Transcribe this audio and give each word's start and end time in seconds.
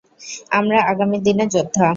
আমরা 0.51 0.77
আগামীদিনের 0.91 1.49
যোদ্ধা। 1.49 1.87